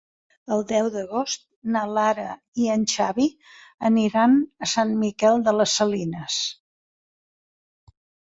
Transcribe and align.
El 0.53 0.61
deu 0.69 0.87
d'agost 0.93 1.43
na 1.75 1.83
Lara 1.97 2.25
i 2.63 2.65
en 2.77 2.85
Xavi 2.93 3.27
aniran 3.91 4.33
a 4.67 4.71
Sant 4.73 4.95
Miquel 5.05 5.47
de 5.51 5.55
les 5.59 5.77
Salines. 5.83 6.41